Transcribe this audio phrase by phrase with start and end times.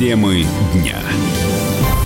[0.00, 0.98] Темы дня.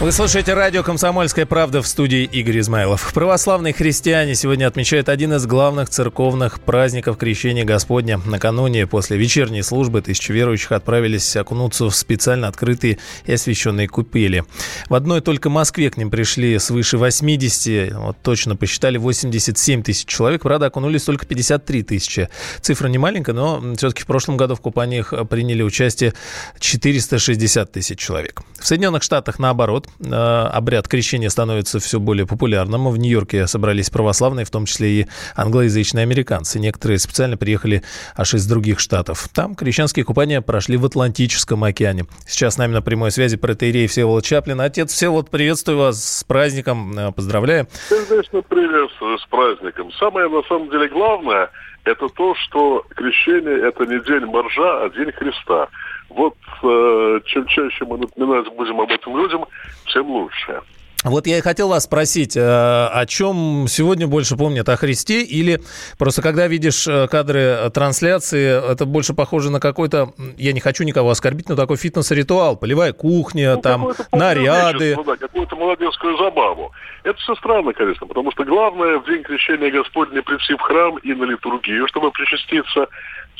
[0.00, 3.14] Вы слушаете радио «Комсомольская правда» в студии Игорь Измайлов.
[3.14, 8.20] Православные христиане сегодня отмечают один из главных церковных праздников Крещения Господня.
[8.26, 14.44] Накануне после вечерней службы тысячи верующих отправились окунуться в специально открытые и освященные купели.
[14.90, 20.42] В одной только Москве к ним пришли свыше 80, вот точно посчитали 87 тысяч человек.
[20.42, 22.28] Правда, окунулись только 53 тысячи.
[22.60, 26.12] Цифра не маленькая, но все-таки в прошлом году в купаниях приняли участие
[26.58, 28.42] 460 тысяч человек.
[28.58, 32.88] В Соединенных Штатах, наоборот, Э, обряд крещения становится все более популярным.
[32.88, 36.58] В Нью-Йорке собрались православные, в том числе и англоязычные американцы.
[36.58, 37.82] Некоторые специально приехали
[38.16, 39.28] аж из других штатов.
[39.34, 42.06] Там крещенские купания прошли в Атлантическом океане.
[42.26, 44.60] Сейчас с нами на прямой связи протеерей Всеволод Чаплин.
[44.60, 47.68] Отец Всеволод, приветствую вас с праздником, э, поздравляю.
[47.88, 49.92] Конечно, приветствую с праздником.
[49.92, 51.50] Самое, на самом деле, главное,
[51.84, 55.68] это то, что крещение– это не день моржа, а день Христа.
[56.14, 59.46] Вот э, чем чаще мы напоминать будем об этом людям,
[59.92, 60.60] тем лучше.
[61.04, 65.60] Вот я и хотел вас спросить, э, о чем сегодня больше помнят, о Христе или
[65.98, 71.10] просто когда видишь э, кадры трансляции, это больше похоже на какой-то, я не хочу никого
[71.10, 74.96] оскорбить, но такой фитнес-ритуал, полевая кухня, ну, там наряды.
[75.04, 76.72] Да, какую-то молодецкую забаву.
[77.02, 81.12] Это все странно, конечно, потому что главное в день крещения Господня прийти в храм и
[81.12, 82.88] на литургию, чтобы причаститься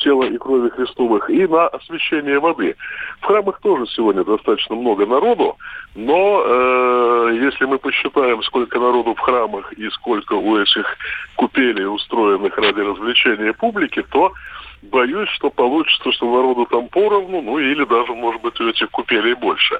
[0.05, 2.75] тела и крови Христовых, и на освящение воды.
[3.21, 5.57] В храмах тоже сегодня достаточно много народу,
[5.95, 10.85] но э, если мы посчитаем, сколько народу в храмах и сколько у этих
[11.35, 14.31] купелей, устроенных ради развлечения публики, то
[14.83, 19.33] боюсь, что получится, что народу там поровну, ну или даже, может быть, у этих купелей
[19.33, 19.79] больше.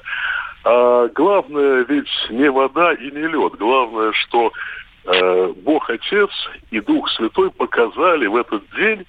[0.64, 3.54] А главное ведь не вода и не лед.
[3.60, 4.52] Главное, что
[5.06, 6.32] э, Бог Отец
[6.72, 9.06] и Дух Святой показали в этот день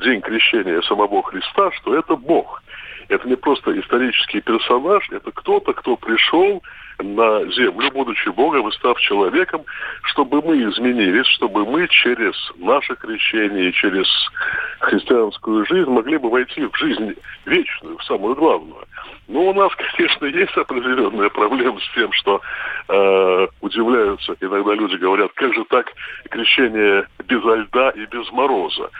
[0.00, 2.62] день крещения самого Христа, что это Бог.
[3.08, 6.62] Это не просто исторический персонаж, это кто-то, кто пришел
[6.98, 9.64] на землю, будучи Богом и став человеком,
[10.02, 14.06] чтобы мы изменились, чтобы мы через наше крещение через
[14.80, 17.14] христианскую жизнь могли бы войти в жизнь
[17.46, 18.84] вечную, в самую главную.
[19.28, 22.40] Но у нас, конечно, есть определенная проблема с тем, что
[22.88, 25.92] э, удивляются, иногда люди говорят, как же так
[26.30, 28.90] крещение без льда и без мороза.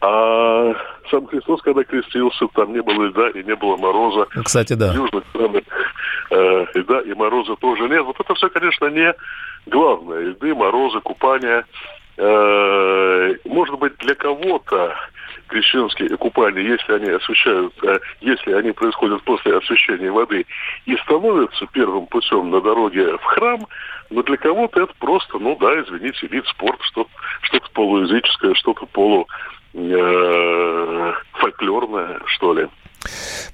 [0.00, 0.72] А
[1.10, 4.26] сам Христос, когда крестился, там не было льда и не было мороза.
[4.44, 4.92] Кстати, да.
[4.92, 5.62] В южных странах
[6.30, 8.02] э, льда и мороза тоже нет.
[8.04, 9.14] Вот это все, конечно, не
[9.66, 10.20] главное.
[10.20, 11.66] Льды, морозы, купания.
[12.16, 14.96] Э, может быть, для кого-то
[15.48, 20.46] крещенские купания, если они освещают, э, если они происходят после освещения воды,
[20.86, 23.66] и становятся первым путем на дороге в храм,
[24.08, 27.10] но для кого-то это просто, ну да, извините, вид спорта, что-то
[27.42, 29.26] что полуязыческое, что-то полу
[29.72, 32.68] фольклорное, что ли.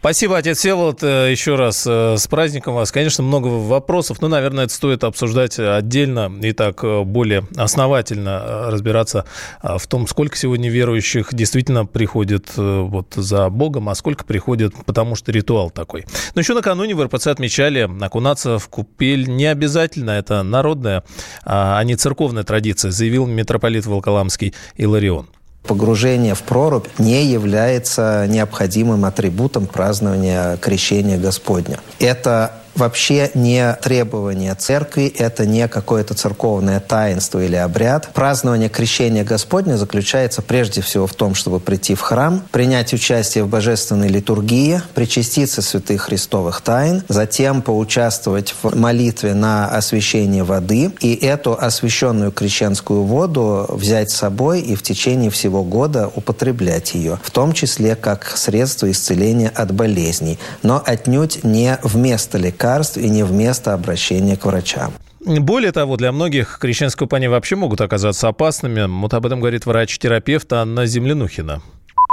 [0.00, 1.02] Спасибо, отец Всеволод.
[1.02, 2.92] Э, еще раз э, с праздником вас.
[2.92, 9.24] Конечно, много вопросов, но, наверное, это стоит обсуждать отдельно и так э, более основательно разбираться
[9.62, 15.32] в том, сколько сегодня верующих действительно приходит вот за Богом, а сколько приходит, потому что
[15.32, 16.04] ритуал такой.
[16.34, 21.04] Но еще накануне в РПЦ отмечали, окунаться в купель не обязательно, это народная,
[21.44, 25.28] а не церковная традиция, заявил митрополит Волколамский Иларион.
[25.66, 31.80] Погружение в прорубь не является необходимым атрибутом празднования крещения Господня.
[31.98, 38.10] Это вообще не требование церкви, это не какое-то церковное таинство или обряд.
[38.12, 43.48] Празднование крещения Господня заключается прежде всего в том, чтобы прийти в храм, принять участие в
[43.48, 51.56] божественной литургии, причаститься святых христовых тайн, затем поучаствовать в молитве на освящение воды и эту
[51.58, 57.52] освященную крещенскую воду взять с собой и в течение всего года употреблять ее, в том
[57.52, 63.74] числе как средство исцеления от болезней, но отнюдь не вместо лекарств лекарств и не вместо
[63.74, 64.92] обращения к врачам.
[65.20, 68.86] Более того, для многих крещенские купания вообще могут оказаться опасными.
[69.00, 71.62] Вот об этом говорит врач-терапевт Анна Землянухина.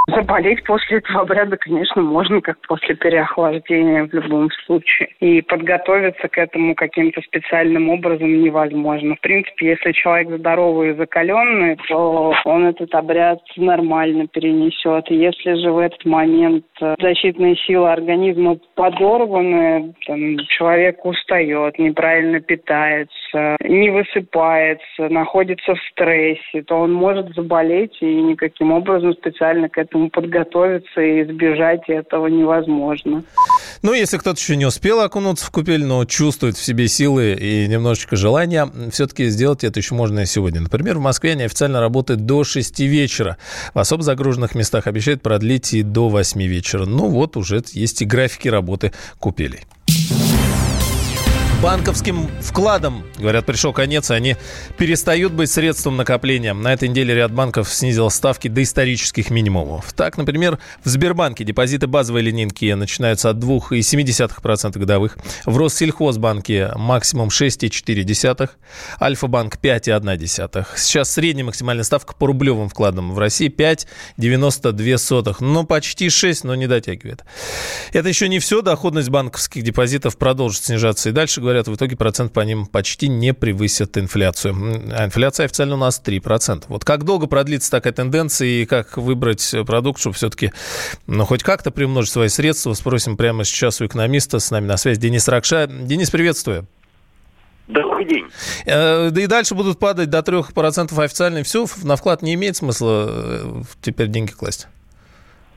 [0.07, 5.07] Заболеть после этого обряда, конечно, можно, как после переохлаждения в любом случае.
[5.21, 9.15] И подготовиться к этому каким-то специальным образом невозможно.
[9.15, 15.09] В принципе, если человек здоровый и закаленный, то он этот обряд нормально перенесет.
[15.09, 16.65] Если же в этот момент
[16.99, 26.75] защитные силы организма подорваны, там, человек устает, неправильно питается, не высыпается, находится в стрессе, то
[26.75, 33.23] он может заболеть и никаким образом специально к этому этому подготовиться и избежать этого невозможно.
[33.81, 37.67] Ну, если кто-то еще не успел окунуться в купель, но чувствует в себе силы и
[37.67, 40.61] немножечко желания, все-таки сделать это еще можно и сегодня.
[40.61, 43.37] Например, в Москве они официально работают до 6 вечера.
[43.73, 46.85] В особо загруженных местах обещают продлить и до 8 вечера.
[46.85, 49.61] Ну вот уже есть и графики работы купелей
[51.63, 54.35] банковским вкладам, говорят, пришел конец, и они
[54.77, 56.53] перестают быть средством накопления.
[56.53, 59.93] На этой неделе ряд банков снизил ставки до исторических минимумов.
[59.93, 65.17] Так, например, в Сбербанке депозиты базовой линейки начинаются от 2,7% годовых.
[65.45, 68.49] В Россельхозбанке максимум 6,4%,
[68.99, 70.65] Альфа-банк 5,1%.
[70.75, 75.37] Сейчас средняя максимальная ставка по рублевым вкладам в России 5,92.
[75.39, 77.23] Ну, почти 6, но не дотягивает.
[77.93, 78.61] Это еще не все.
[78.61, 83.07] Доходность банковских депозитов продолжит снижаться и дальше, говорят говорят, в итоге процент по ним почти
[83.07, 84.55] не превысит инфляцию.
[84.91, 86.65] А инфляция официально у нас 3%.
[86.67, 90.51] Вот как долго продлится такая тенденция и как выбрать продукт, чтобы все-таки
[91.07, 94.39] ну, хоть как-то приумножить свои средства, спросим прямо сейчас у экономиста.
[94.39, 95.67] С нами на связи Денис Ракша.
[95.67, 96.67] Денис, приветствую.
[97.67, 98.27] Добрый день.
[98.65, 101.39] Э, да и дальше будут падать до 3% официально.
[101.39, 104.67] И все, на вклад не имеет смысла э, теперь деньги класть?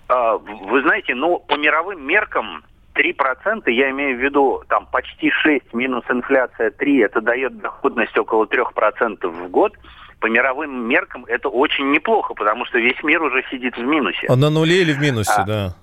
[0.08, 2.64] А, вы знаете, ну, по мировым меркам
[2.96, 8.44] 3%, я имею в виду там почти 6 минус инфляция 3, это дает доходность около
[8.44, 9.72] 3% в год.
[10.20, 14.26] По мировым меркам это очень неплохо, потому что весь мир уже сидит в минусе.
[14.28, 15.74] А на нуле или в минусе, а, да?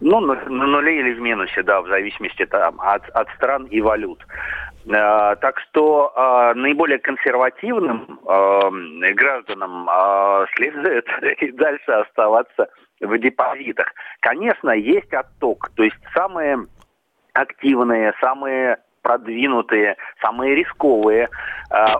[0.00, 4.24] Ну, на, нуле или в минусе, да, в зависимости там, от, от стран и валют.
[4.86, 9.88] Э, так что э, наиболее консервативным э, гражданам
[10.56, 11.06] следует
[11.40, 12.68] и дальше оставаться
[13.00, 13.92] в депозитах.
[14.20, 16.66] Конечно, есть отток, то есть самые
[17.32, 21.28] активные, самые продвинутые, самые рисковые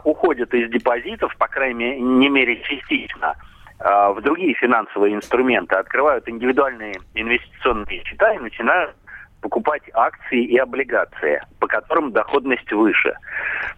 [0.04, 1.98] уходят из депозитов, по крайней
[2.28, 3.34] мере, частично,
[3.84, 8.96] в другие финансовые инструменты, открывают индивидуальные инвестиционные счета и начинают
[9.42, 13.14] покупать акции и облигации, по которым доходность выше.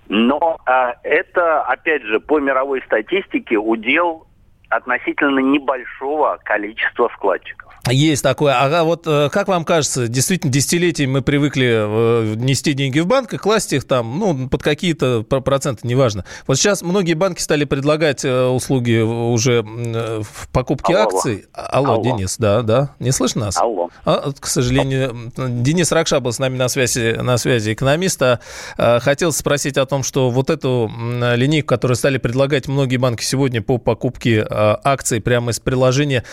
[0.08, 4.28] Но э, это, опять же, по мировой статистике удел
[4.68, 7.66] относительно небольшого количества вкладчиков.
[7.88, 8.60] Есть такое.
[8.60, 13.32] Ага, вот э, как вам кажется, действительно, десятилетиями мы привыкли э, нести деньги в банк
[13.32, 16.24] и класть их там, ну, под какие-то проценты, неважно.
[16.46, 21.44] Вот сейчас многие банки стали предлагать э, услуги уже в покупке алло, акций.
[21.52, 22.90] Алло, алло, Денис, да, да.
[22.98, 23.56] Не слышно нас?
[23.56, 23.88] Алло.
[24.04, 28.40] А, к сожалению, Денис Ракша был с нами на связи, на связи экономиста.
[28.76, 30.90] Хотел спросить о том, что вот эту
[31.36, 36.24] линейку, которую стали предлагать многие банки сегодня по покупке акций прямо из приложения,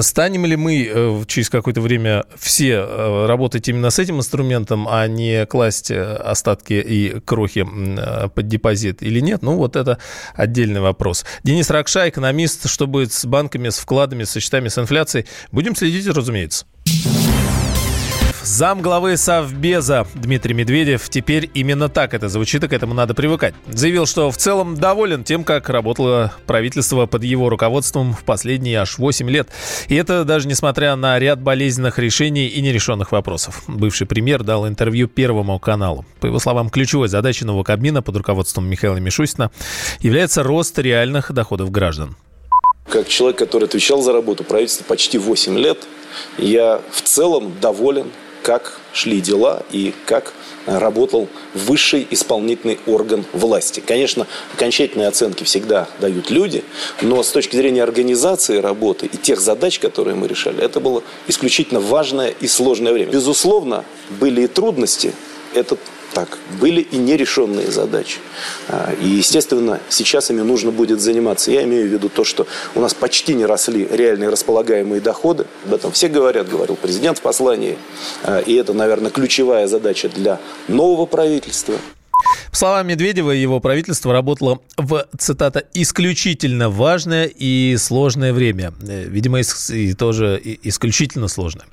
[0.00, 5.06] станем ли мы Э, через какое-то время все э, работать именно с этим инструментом, а
[5.06, 7.66] не класть э, остатки и крохи
[8.34, 9.98] под депозит или нет, ну вот это
[10.34, 11.24] отдельный вопрос.
[11.42, 15.26] Денис Ракша, экономист, что будет с банками, с вкладами, с счетами, с инфляцией.
[15.52, 16.66] Будем следить, разумеется.
[18.50, 23.54] Зам главы Совбеза Дмитрий Медведев, теперь именно так это звучит, и к этому надо привыкать.
[23.68, 28.98] Заявил, что в целом доволен тем, как работало правительство под его руководством в последние аж
[28.98, 29.48] 8 лет.
[29.86, 33.62] И это даже несмотря на ряд болезненных решений и нерешенных вопросов.
[33.68, 36.04] Бывший премьер дал интервью Первому каналу.
[36.18, 39.52] По его словам, ключевой задачей нового Кабмина под руководством Михаила Мишустина
[40.00, 42.16] является рост реальных доходов граждан.
[42.88, 45.86] Как человек, который отвечал за работу правительства почти 8 лет,
[46.36, 48.10] я в целом доволен
[48.50, 50.32] как шли дела и как
[50.66, 53.78] работал высший исполнительный орган власти.
[53.78, 56.64] Конечно, окончательные оценки всегда дают люди,
[57.00, 61.78] но с точки зрения организации работы и тех задач, которые мы решали, это было исключительно
[61.78, 63.12] важное и сложное время.
[63.12, 63.84] Безусловно,
[64.18, 65.12] были и трудности.
[65.54, 65.76] Это
[66.12, 68.18] так, были и нерешенные задачи.
[68.68, 71.50] А, и, естественно, сейчас ими нужно будет заниматься.
[71.50, 75.46] Я имею в виду то, что у нас почти не росли реальные располагаемые доходы.
[75.66, 77.78] Об этом все говорят, говорил президент в послании.
[78.24, 81.74] А, и это, наверное, ключевая задача для нового правительства.
[82.50, 88.72] По словам Медведева, его правительство работало в, цитата, «исключительно важное и сложное время».
[88.82, 91.66] Э, видимо, и тоже исключительно сложное.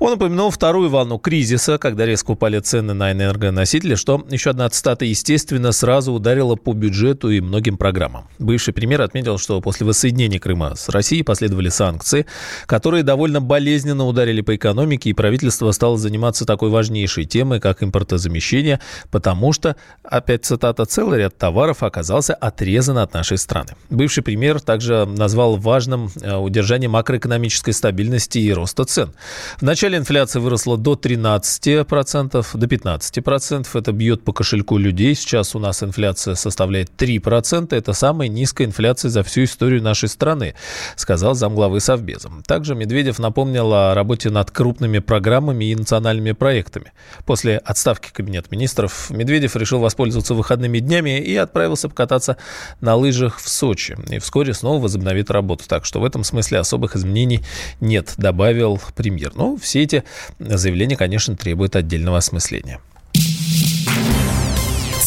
[0.00, 5.04] Он упомянул вторую волну кризиса, когда резко упали цены на энергоносители, что еще одна цитата,
[5.04, 8.26] естественно, сразу ударила по бюджету и многим программам.
[8.40, 12.26] Бывший премьер отметил, что после воссоединения Крыма с Россией последовали санкции,
[12.66, 18.80] которые довольно болезненно ударили по экономике, и правительство стало заниматься такой важнейшей темой, как импортозамещение,
[19.12, 19.76] потому что
[20.24, 23.68] опять цитата, целый ряд товаров оказался отрезан от нашей страны.
[23.90, 29.12] Бывший премьер также назвал важным э, удержание макроэкономической стабильности и роста цен.
[29.58, 33.66] В начале инфляция выросла до 13%, до 15%.
[33.74, 35.14] Это бьет по кошельку людей.
[35.14, 37.76] Сейчас у нас инфляция составляет 3%.
[37.76, 40.54] Это самая низкая инфляция за всю историю нашей страны,
[40.96, 42.30] сказал замглавы Совбеза.
[42.46, 46.92] Также Медведев напомнил о работе над крупными программами и национальными проектами.
[47.26, 52.36] После отставки Кабинета министров Медведев решил воспользоваться выходными днями и отправился покататься
[52.80, 53.96] на лыжах в Сочи.
[54.10, 55.64] И вскоре снова возобновит работу.
[55.66, 57.42] Так что в этом смысле особых изменений
[57.80, 59.32] нет, добавил премьер.
[59.34, 60.04] Но все эти
[60.38, 62.80] заявления, конечно, требуют отдельного осмысления.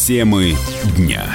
[0.06, 0.56] Темы
[0.96, 1.26] дня.